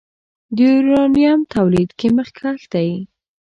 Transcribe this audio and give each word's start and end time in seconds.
د 0.55 0.57
یورانیم 0.71 1.39
تولید 1.55 1.89
کې 1.99 2.07
مخکښ 2.17 2.61
دی. 2.73 2.89